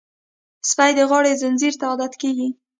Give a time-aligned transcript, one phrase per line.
[0.69, 2.47] سپي د غاړې زنځیر ته عادت کېږي.